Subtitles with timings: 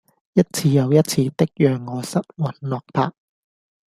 [0.33, 3.13] 一次又一次的讓我失魂落魄